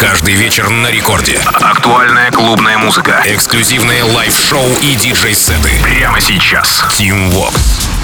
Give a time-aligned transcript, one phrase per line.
[0.00, 1.38] Каждый вечер на рекорде.
[1.46, 3.22] Актуальная клубная музыка.
[3.24, 5.70] Эксклюзивные live-шоу и диджей-сеты.
[5.82, 6.84] Прямо сейчас.
[6.98, 7.54] Team Vox.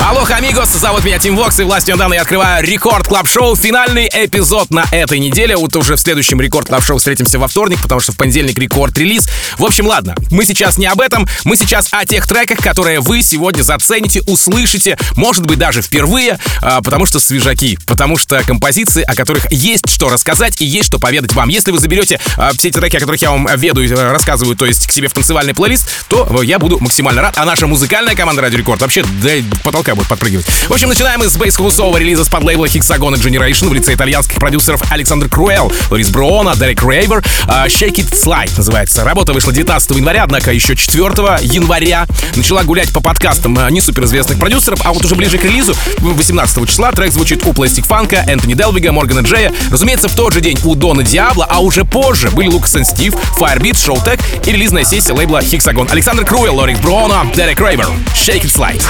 [0.03, 3.54] Алло, амигос, зовут меня Team Vox, и властью данной я открываю Record Club Show.
[3.55, 5.57] Финальный эпизод на этой неделе.
[5.57, 8.97] Вот уже в следующем Record Club Show встретимся во вторник, потому что в понедельник Record
[8.97, 9.29] Release.
[9.59, 13.22] В общем, ладно, мы сейчас не об этом, мы сейчас о тех треках, которые вы
[13.22, 19.15] сегодня зацените, услышите, может быть, даже впервые, а, потому что свежаки, потому что композиции, о
[19.15, 21.51] которых есть что рассказать и есть что поведать вам.
[21.51, 24.56] Если вы заберете а, все эти треки, о которых я вам веду и э, рассказываю,
[24.56, 27.34] то есть к себе в танцевальный плейлист, то я буду максимально рад.
[27.36, 29.30] А наша музыкальная команда Радио Рекорд вообще до
[29.62, 30.46] потолка будет подпрыгивать.
[30.69, 35.28] В общем, начинаем с бейс-хаусового релиза с подлейбла Hexagon Generation в лице итальянских продюсеров Александр
[35.28, 37.24] Круэл, Лорис Бруона, Дерек Рейвер.
[37.46, 39.05] Uh, Shake It Slide называется.
[39.05, 41.05] Работа вышла 19 января, однако еще 4
[41.42, 46.69] января начала гулять по подкастам не суперизвестных продюсеров, а вот уже ближе к релизу, 18
[46.69, 49.52] числа, трек звучит у Plastic Funk, Энтони Делвига, Моргана Джея.
[49.70, 53.15] Разумеется, в тот же день у Дона Диабло, а уже позже были Лукас и Стив,
[53.38, 55.89] Firebeat, Showtech и релизная сессия лейбла Hexagon.
[55.89, 57.86] Александр Круэл, Лорис Бруона, Дерек Рейвер.
[58.12, 58.83] Shake It Slide.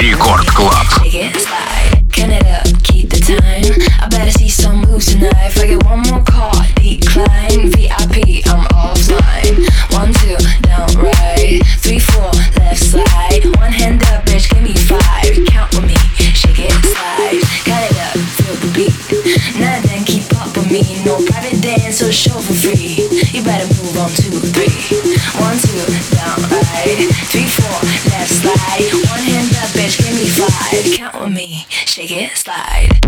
[0.00, 0.86] Рекорд Клаб.
[2.10, 3.70] Can it up, keep the time.
[4.02, 5.32] I better see some moves tonight.
[5.46, 7.70] If I get one more call, decline.
[7.70, 9.62] VIP, I'm offline.
[9.94, 10.34] One, two,
[10.66, 11.62] down, right.
[11.78, 13.44] Three, four, left side.
[13.60, 15.30] One hand up, bitch, give me five.
[15.46, 15.94] Count with me,
[16.34, 17.38] shake it, slide.
[17.62, 19.60] Cut it up, feel the beat.
[19.60, 19.87] Now
[20.70, 20.82] me.
[21.04, 23.08] No private dance or show for free.
[23.32, 24.72] You better move on two, three.
[25.40, 25.80] One, two,
[26.14, 27.08] down, right.
[27.30, 27.78] Three, four,
[28.10, 28.88] left slide.
[29.08, 30.96] One hand up, bitch, give me five.
[30.96, 32.98] Count with me, shake it, slide.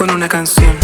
[0.00, 0.79] Con una canción,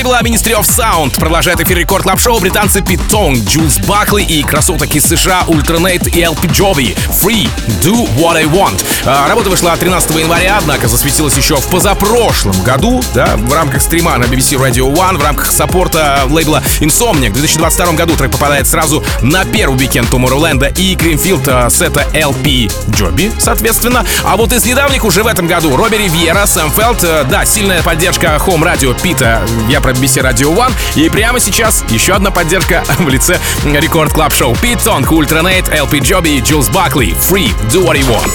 [0.00, 4.42] лейбла Ministry of Sound продолжает эфир Record Club Show британцы Пит Тонг, Джулс Бакли и
[4.42, 6.96] красоток из США Ultra Naté и LP Giobbi.
[7.08, 7.50] Free,
[7.82, 8.82] Do What I Want.
[9.04, 14.16] А, Работа вышла 13 января, однако засветилась еще в позапрошлом году, да, в рамках стрима
[14.16, 17.30] на BBC Radio One, в рамках саппорта лейбла Insomniac.
[17.30, 22.72] В 2022 году трек попадает сразу на первый уикенд Tomorrowland и Greenfield а, сета LP
[22.88, 24.06] Giobbi, соответственно.
[24.24, 27.82] А вот из недавних уже в этом году Робби Ривьера, Сэм Фелдт, э, да, сильная
[27.82, 30.72] поддержка Home Radio Пита, я про BBC Radio One.
[30.96, 34.56] И прямо сейчас еще одна поддержка в лице Record Club Show.
[34.56, 36.42] Пит Тонг, Ultra Naté, LP Giobbi и
[36.72, 37.14] Бакли.
[37.14, 38.30] Free, do what you want.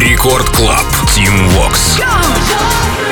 [0.00, 0.84] Record Club.
[1.14, 1.98] Team Vox.
[1.98, 3.03] Do what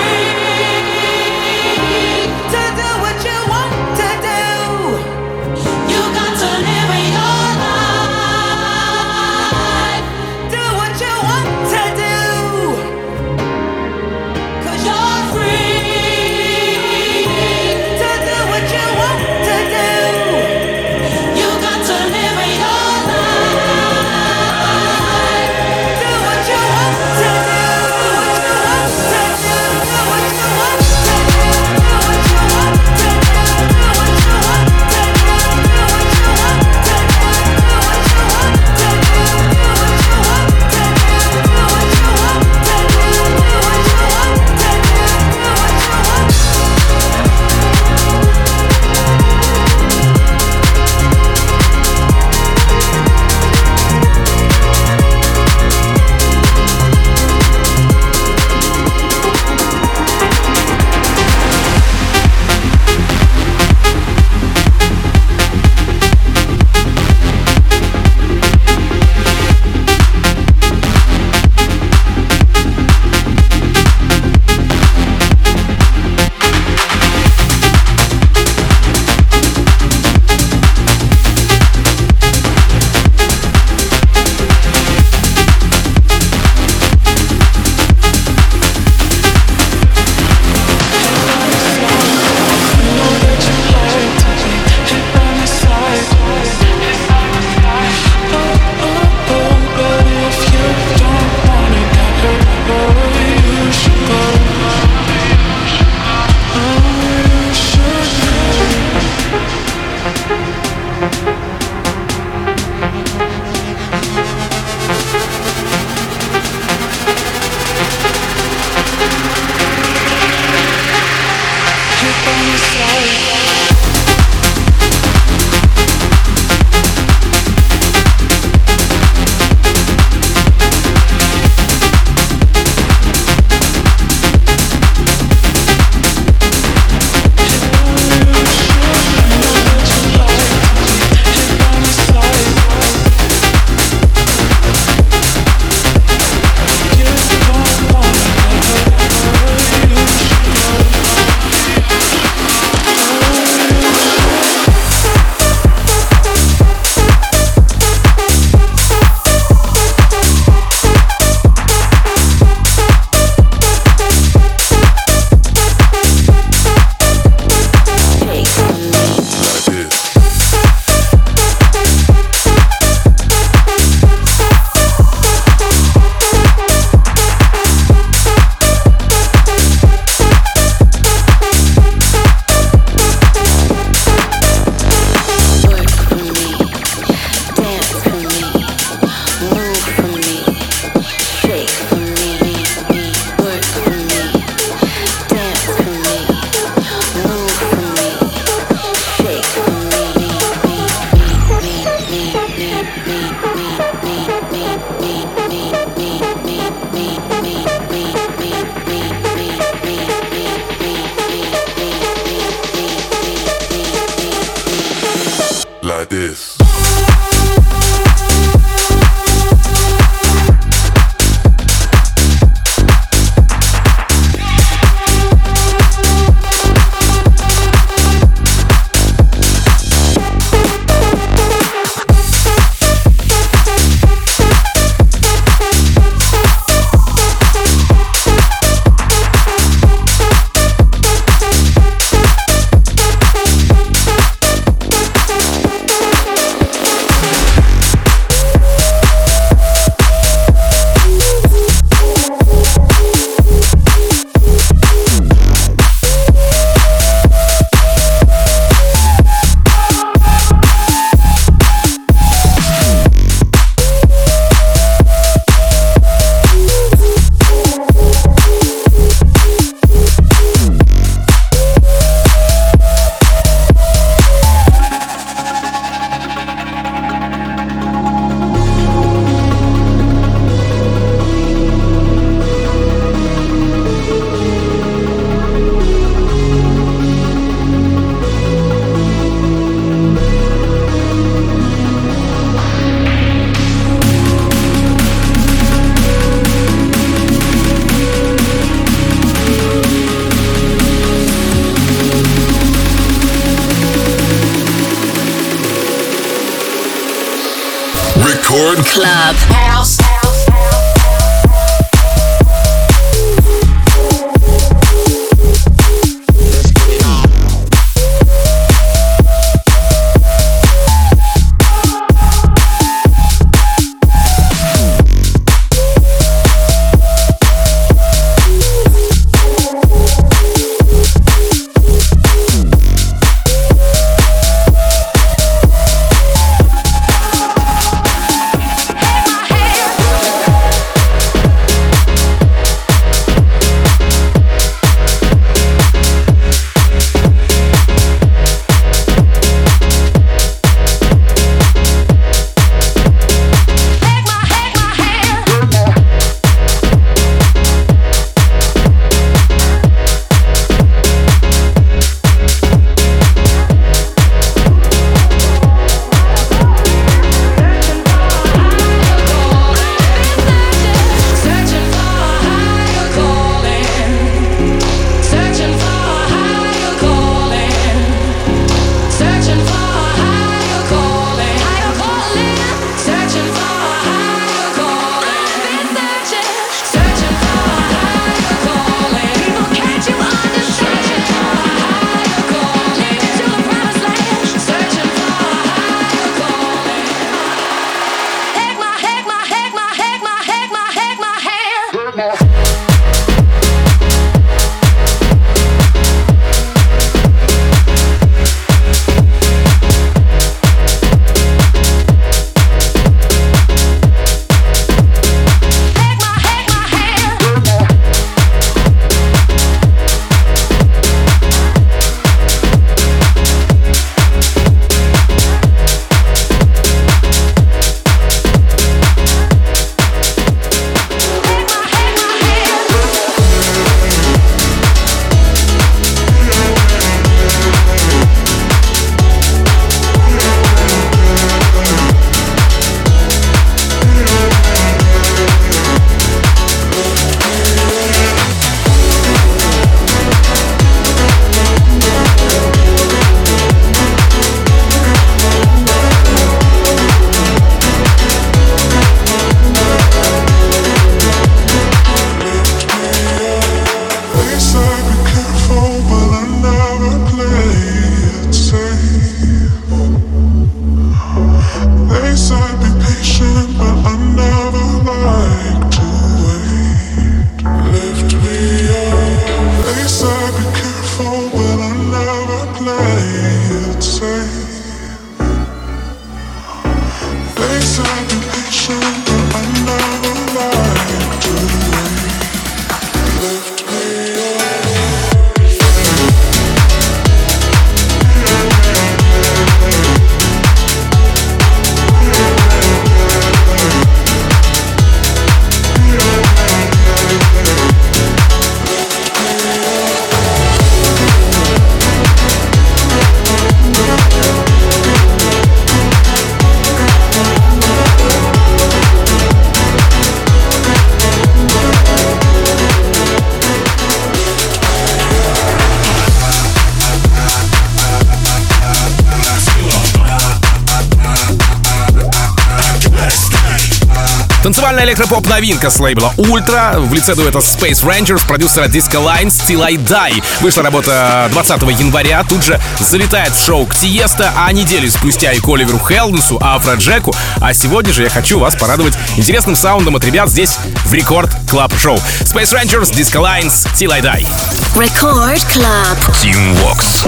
[534.92, 539.82] Танцевальная электропоп новинка с лейбла Ультра в лице дуэта Space Rangers, продюсера Disco Lines Till
[539.82, 540.44] I Die.
[540.60, 545.60] Вышла работа 20 января, тут же залетает в шоу к Тиеста, а неделю спустя и
[545.60, 547.34] к Оливеру Хелденсу, Афроджеку.
[547.62, 550.76] А сегодня же я хочу вас порадовать интересным саундом от ребят здесь
[551.06, 552.18] в Record Club Show.
[552.42, 554.46] Space Rangers, Disco Lines, Till I Die.
[554.94, 556.18] Record Club.
[556.34, 557.26] Team Vox.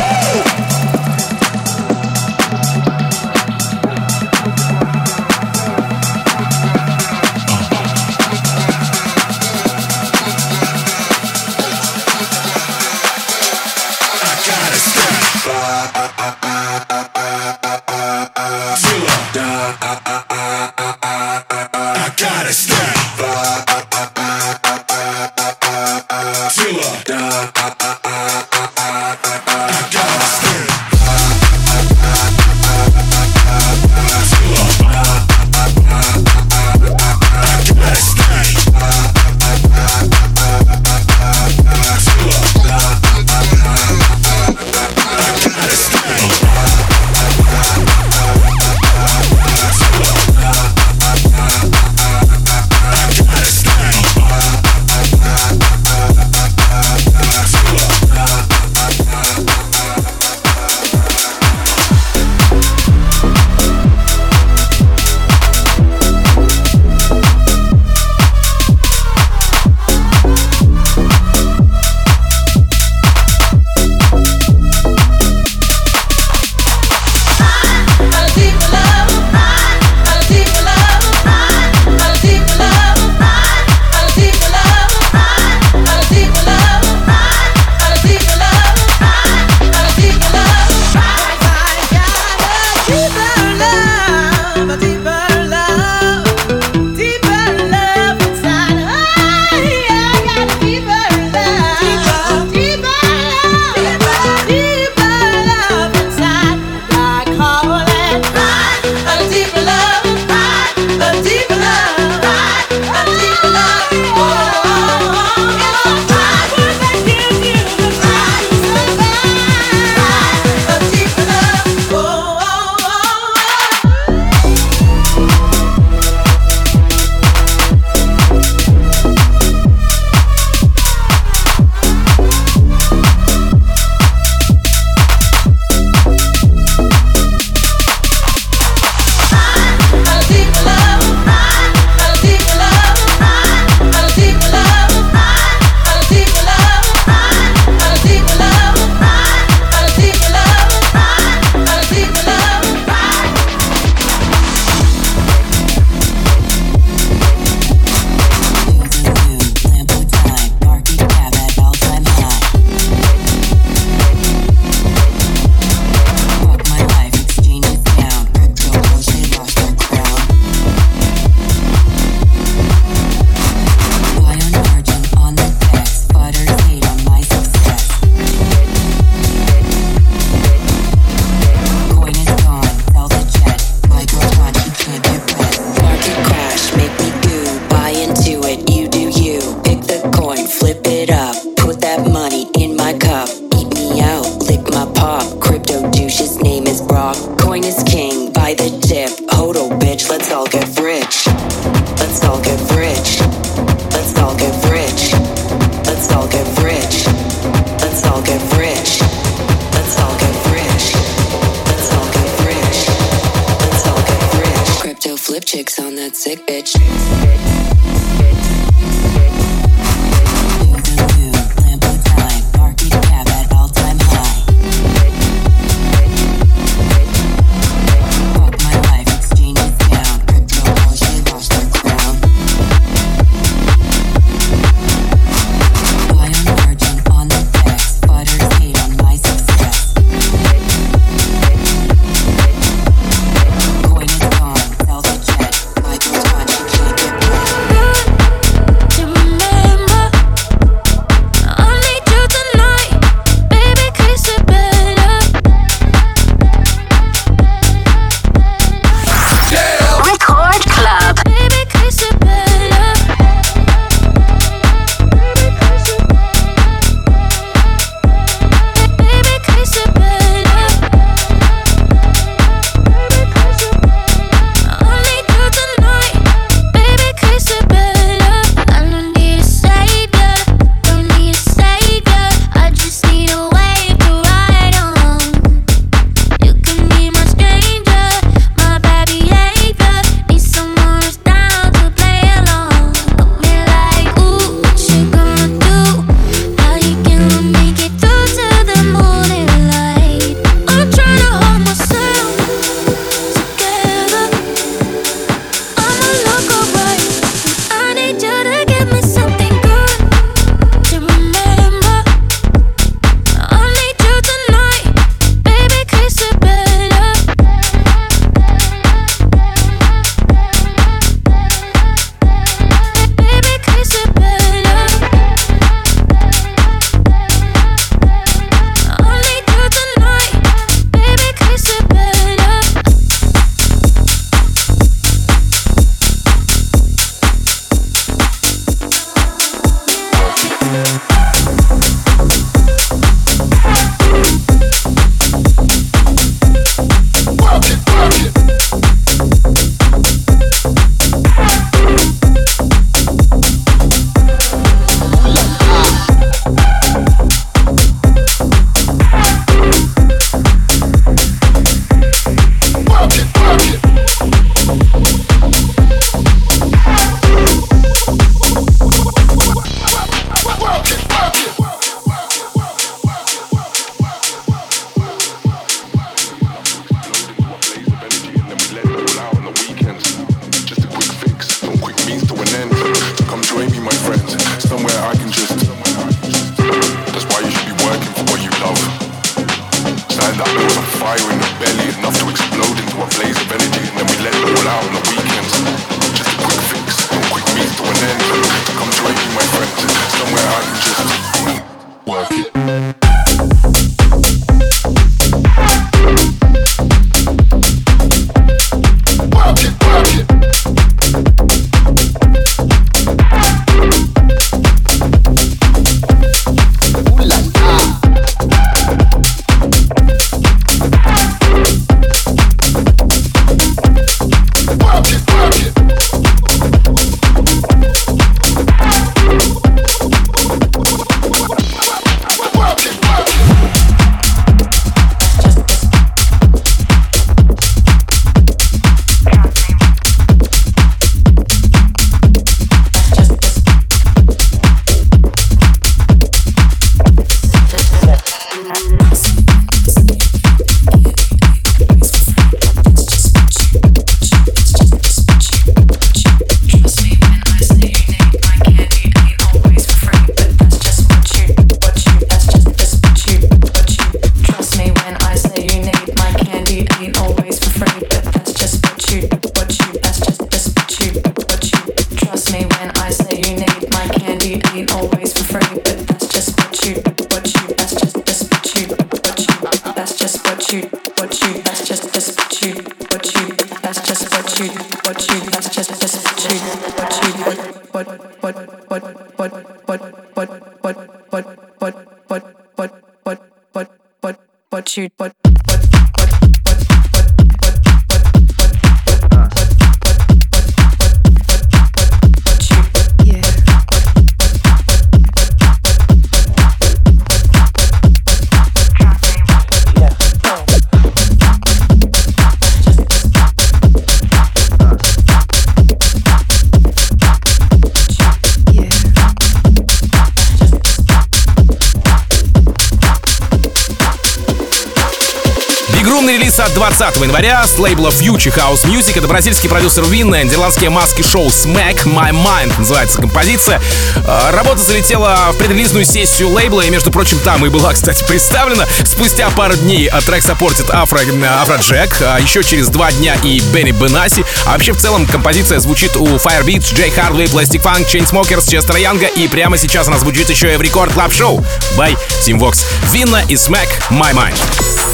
[526.65, 529.19] релиза 20 января с лейбла Future House Music.
[529.19, 533.81] Это бразильский продюсер Vinne, нидерландские маски шоу Smack My Mind называется композиция.
[534.27, 538.87] А, работа залетела в предрелизную сессию лейбла, и, между прочим, там и была, кстати, представлена.
[539.05, 543.61] Спустя пару дней э, трек саппортит Афро, э, Афроджек, а еще через два дня и
[543.73, 544.45] Бенни Бенасси.
[544.67, 549.27] А вообще, в целом, композиция звучит у Firebeatz, Джей Хардвей, Plastic Funk, Chainsmokers, Честера Янга,
[549.27, 551.65] и прямо сейчас она звучит еще и в Record Club Show
[551.97, 552.85] by Teamvox.
[553.13, 555.14] Винна и Smack My Mind.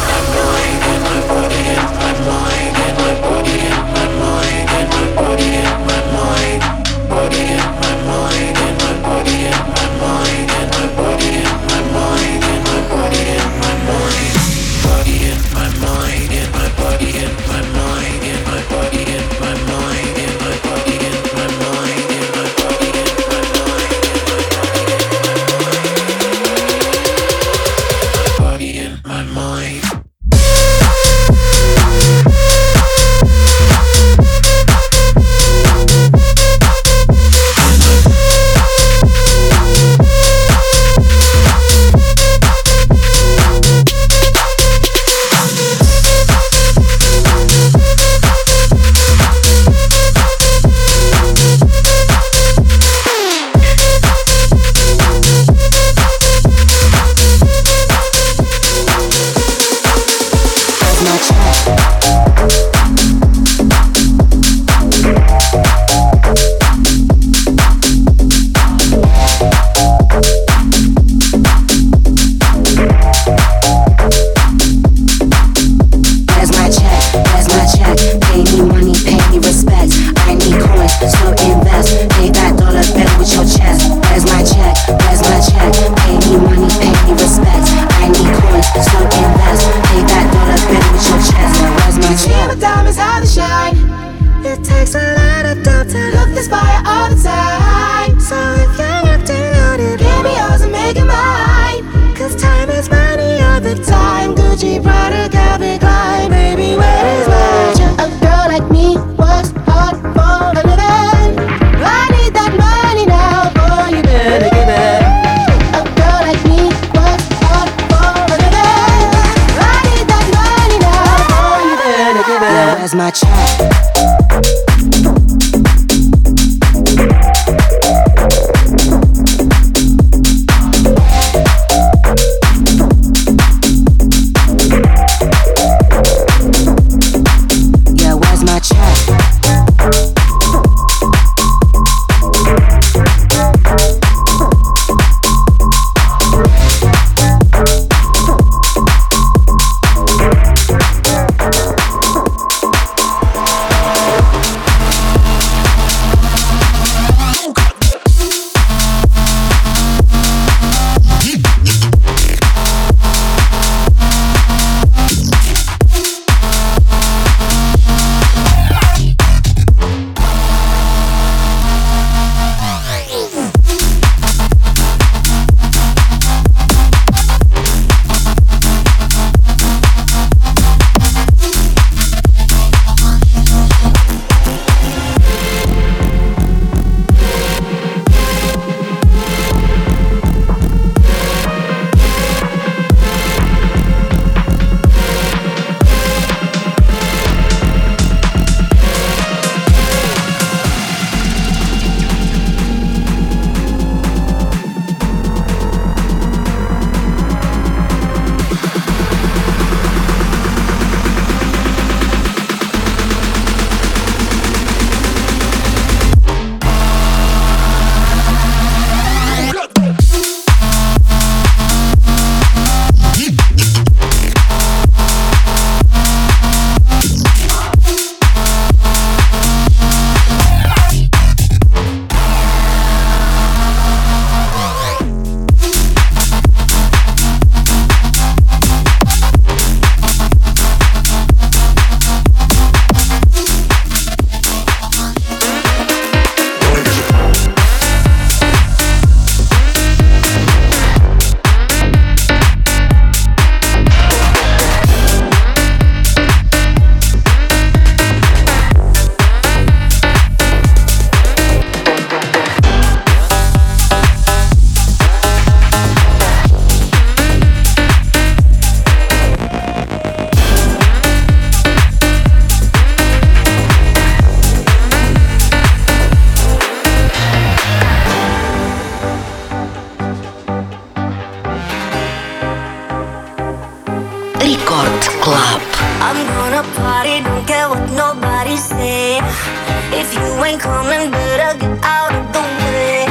[290.43, 293.05] ain't coming, better get out of the way.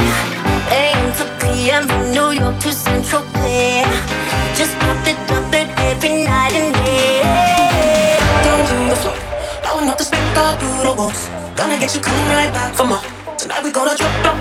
[0.69, 3.83] AM to PM from New York to Central Bay.
[4.55, 7.21] Just pop it, dump it every night and day.
[8.43, 9.15] Down the floor,
[9.63, 11.29] blowing up the spec, all through the walls.
[11.55, 13.01] Gonna get you coming right back for more.
[13.37, 14.40] Tonight we gonna drop, drop.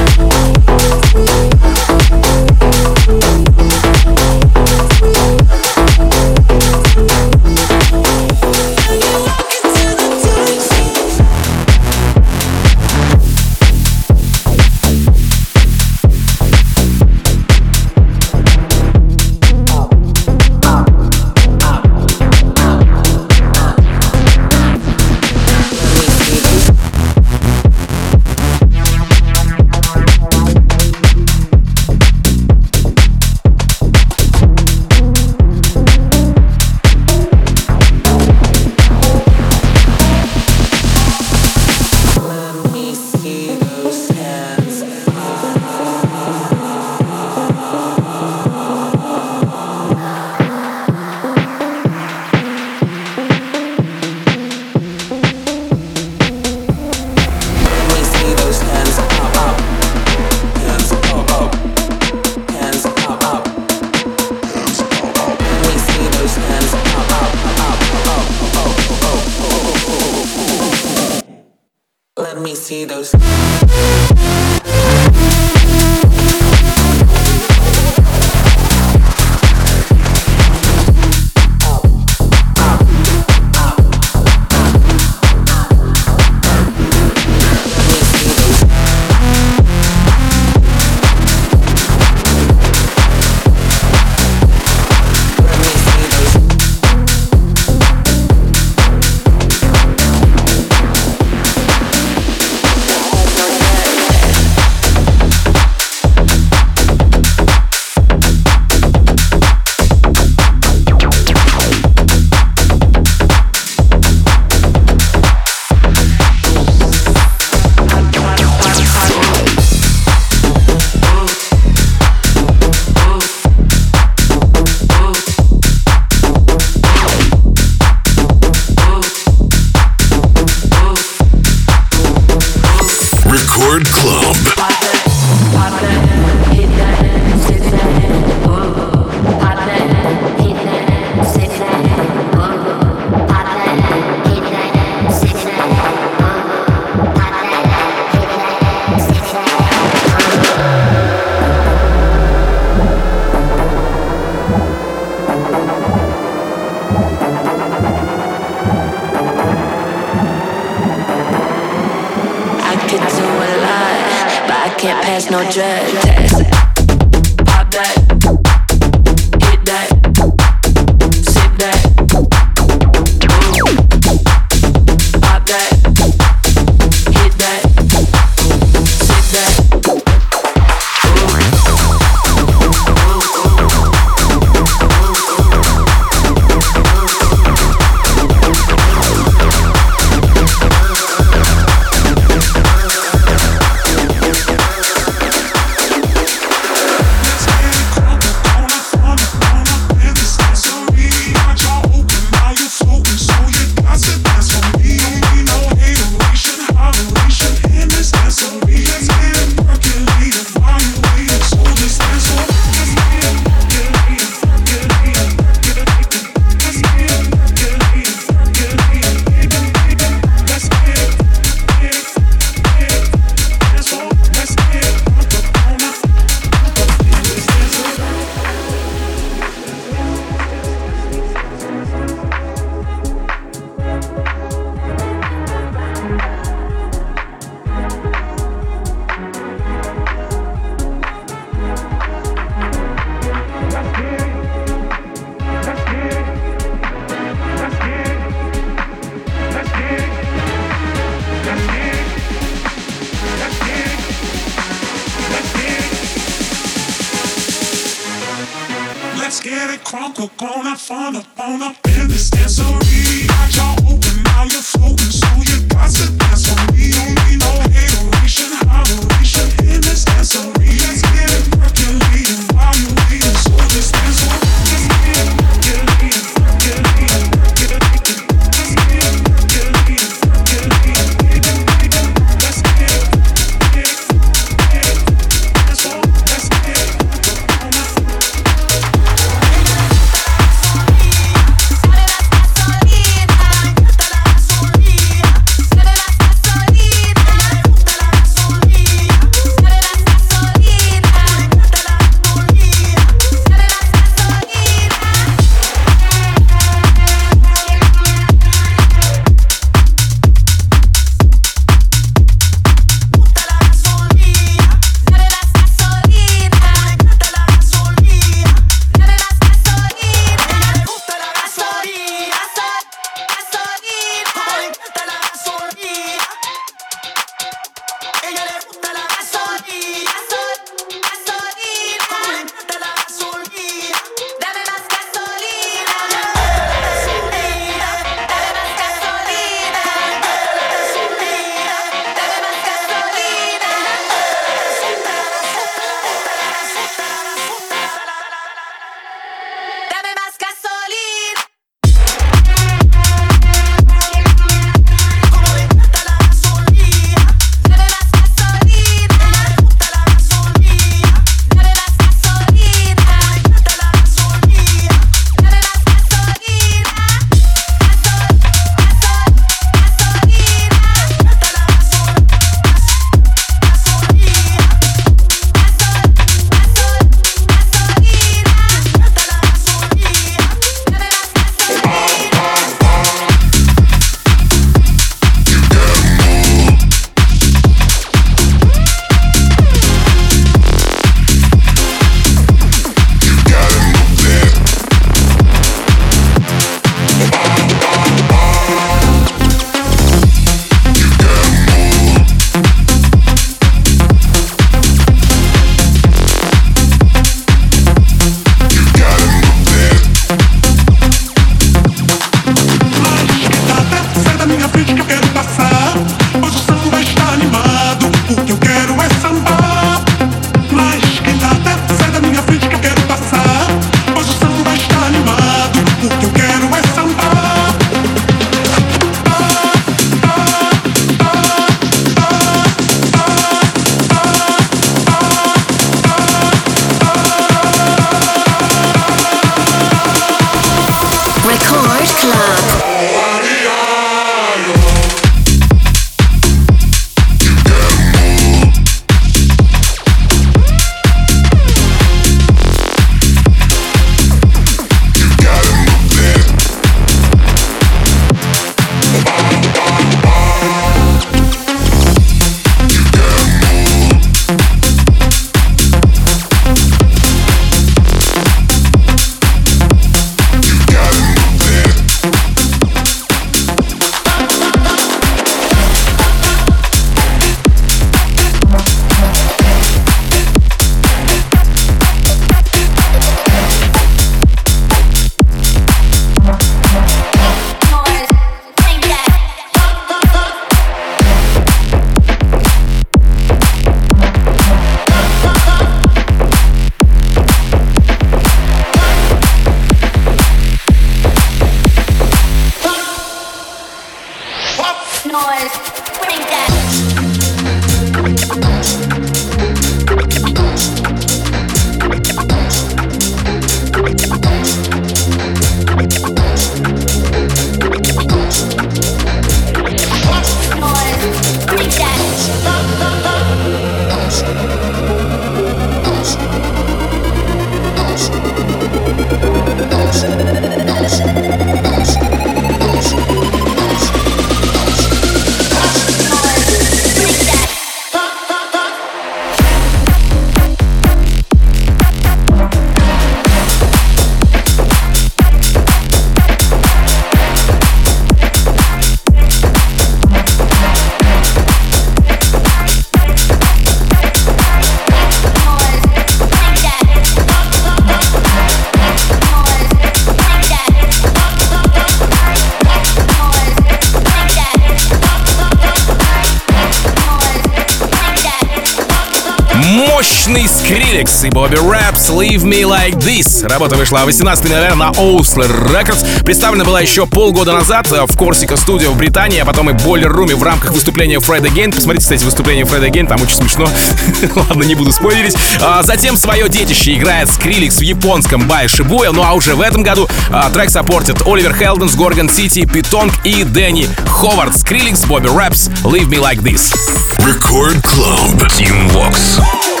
[571.21, 573.67] Skrillex и Bobby Raps Leave Me Like This.
[573.67, 576.43] Работа вышла 18 ноября на Osler Records.
[576.43, 580.55] Представлена была еще полгода назад в Corsica Studio в Британии, а потом и Boiler Room
[580.55, 581.93] в рамках выступления Fred Again.
[581.93, 583.87] Посмотрите, кстати, выступление Fred Again, там очень смешно.
[584.55, 585.55] Ладно, не буду спойлерить.
[585.81, 589.31] А, затем свое детище играет Skrillex в японском Бай Шибуя.
[589.31, 593.63] Ну а уже в этом году а, трек саппортит Оливер Хелденс, Горгон Сити, Питонг и
[593.63, 594.73] Дэнни Ховард.
[594.73, 596.93] Skrillex, Bobby Raps, Leave Me Like This.
[597.39, 598.67] Record Club.
[598.69, 600.00] Team Vox.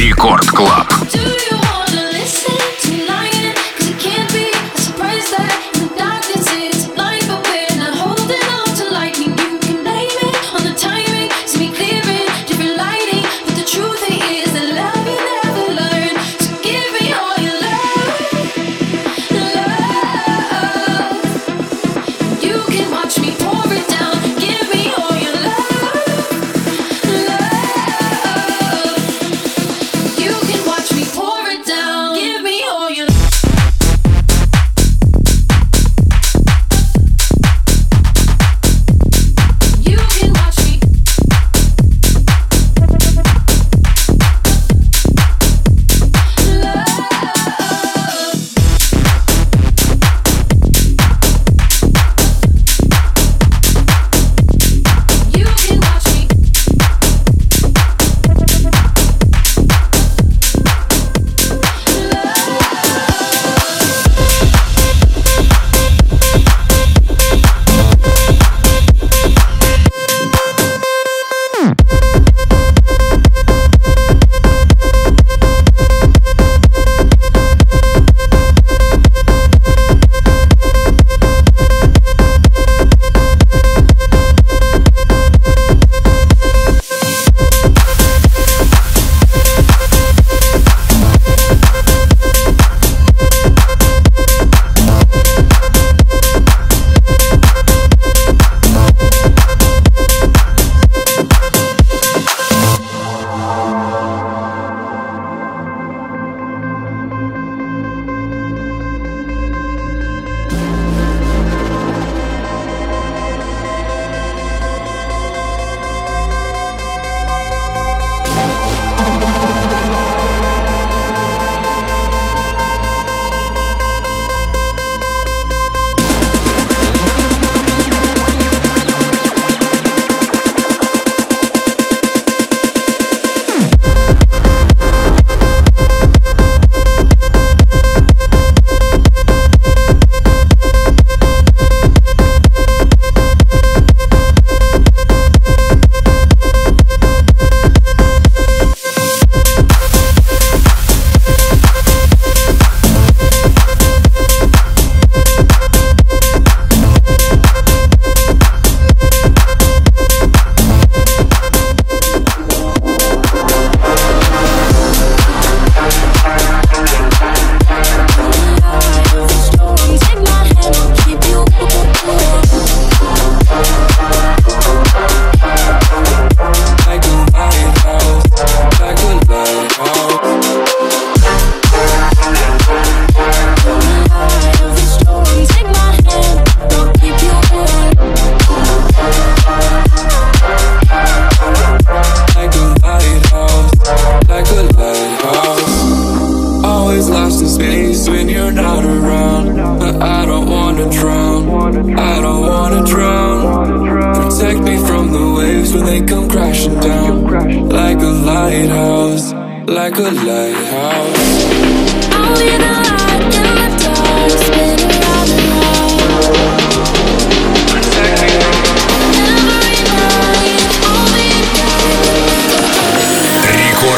[0.00, 0.90] Рекорд Клаб.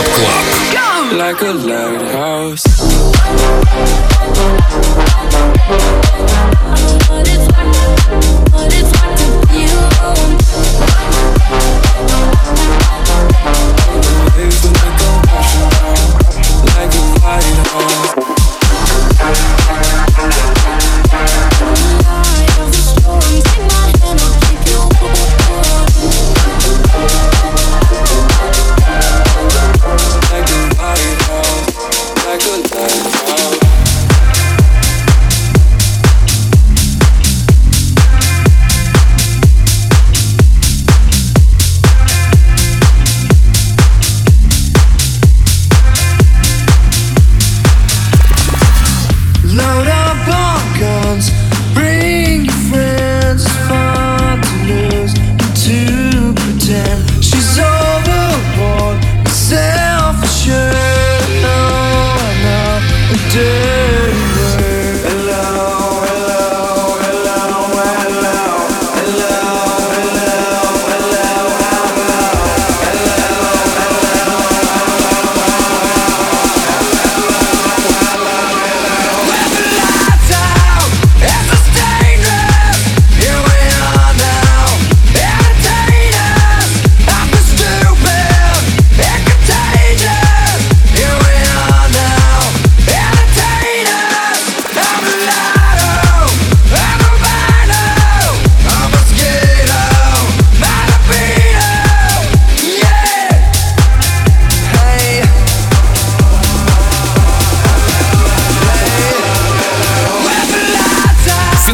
[0.05, 0.88] Club Go!
[1.16, 2.66] Like a lighthouse.
[7.09, 7.74] What it's like,
[8.53, 9.82] what it's like to feel.
[14.36, 14.62] Waves
[16.76, 18.22] like a lighthouse.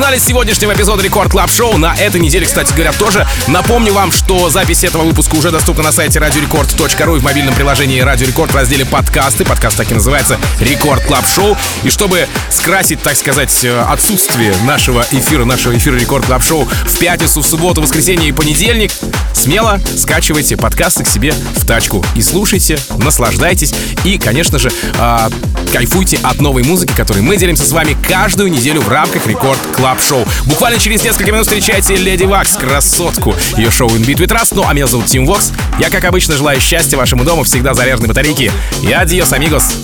[0.09, 3.26] Финале сегодняшнего эпизода Record Club Show на этой неделе, кстати говоря, тоже.
[3.46, 8.00] Напомню вам, что запись этого выпуска уже доступна на сайте radiorecord.ru и в мобильном приложении
[8.00, 9.44] Радио Рекорд в разделе подкасты.
[9.44, 11.59] Подкаст так и называется Record Club Show.
[11.82, 16.98] И чтобы скрасить, так сказать, э, отсутствие нашего эфира, нашего эфира Record Club Show в
[16.98, 18.90] пятницу, в субботу, воскресенье и понедельник,
[19.34, 25.30] смело скачивайте подкасты к себе в тачку и слушайте, наслаждайтесь и, конечно же, а,
[25.70, 29.97] кайфуйте от новой музыки, которой мы делимся с вами каждую неделю в рамках Record Club
[30.00, 30.24] Show.
[30.46, 33.34] Буквально через несколько минут встречайте Lady Waks, красотку.
[33.57, 34.53] Ее шоу In Beat We Trust.
[34.53, 35.53] Ну, а меня зовут Тим Вокс.
[35.78, 38.51] Я, как обычно, желаю счастья вашему дому, всегда заряженной батарейки.
[38.82, 39.74] И adiós, amigos.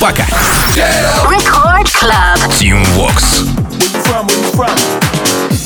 [0.00, 0.24] Пока.
[1.28, 2.58] Record Club.
[2.58, 3.44] Тим Вокс.
[4.14, 4.76] from, where you from?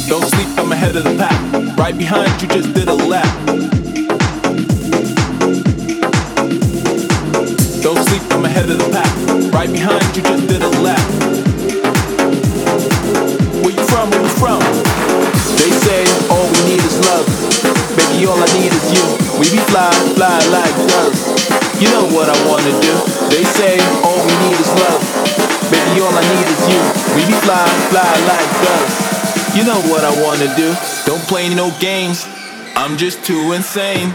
[0.09, 1.77] Don't sleep, I'm ahead of the pack.
[1.77, 3.29] Right behind you, just did a lap.
[7.83, 9.53] Don't sleep, I'm ahead of the pack.
[9.53, 11.28] Right behind you, just did a lap.
[13.89, 14.61] From, where you from?
[15.57, 17.25] They say all we need is love.
[17.97, 19.05] Baby, all I need is you.
[19.41, 21.25] We be fly, fly like doves.
[21.81, 22.95] You know what I wanna do.
[23.33, 25.01] They say all we need is love.
[25.73, 26.81] Baby, all I need is you.
[27.17, 29.57] We be fly, fly like doves.
[29.57, 30.75] You know what I wanna do.
[31.07, 32.27] Don't play no games.
[32.77, 34.13] I'm just too insane.